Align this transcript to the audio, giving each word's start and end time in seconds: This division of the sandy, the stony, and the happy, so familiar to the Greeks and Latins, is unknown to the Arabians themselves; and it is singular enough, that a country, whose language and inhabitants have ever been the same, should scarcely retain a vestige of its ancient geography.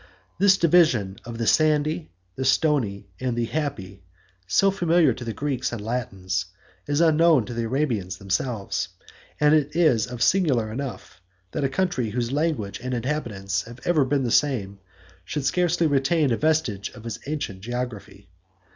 This 0.39 0.57
division 0.57 1.17
of 1.25 1.37
the 1.37 1.45
sandy, 1.45 2.09
the 2.35 2.43
stony, 2.43 3.05
and 3.19 3.37
the 3.37 3.45
happy, 3.45 4.01
so 4.47 4.71
familiar 4.71 5.13
to 5.13 5.23
the 5.23 5.31
Greeks 5.31 5.71
and 5.71 5.79
Latins, 5.79 6.47
is 6.87 7.01
unknown 7.01 7.45
to 7.45 7.53
the 7.53 7.65
Arabians 7.65 8.17
themselves; 8.17 8.87
and 9.39 9.53
it 9.53 9.75
is 9.75 10.05
singular 10.23 10.71
enough, 10.71 11.21
that 11.51 11.63
a 11.63 11.69
country, 11.69 12.09
whose 12.09 12.31
language 12.31 12.79
and 12.81 12.95
inhabitants 12.95 13.61
have 13.67 13.79
ever 13.85 14.03
been 14.03 14.23
the 14.23 14.31
same, 14.31 14.79
should 15.23 15.45
scarcely 15.45 15.85
retain 15.85 16.31
a 16.31 16.35
vestige 16.37 16.89
of 16.95 17.05
its 17.05 17.19
ancient 17.27 17.61
geography. 17.61 18.27